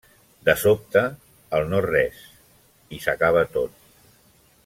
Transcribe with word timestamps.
De 0.47 0.53
sobte, 0.61 1.03
el 1.57 1.69
no-res; 1.73 2.23
i 2.97 3.01
s’acaba 3.05 3.47
tot. 3.59 3.77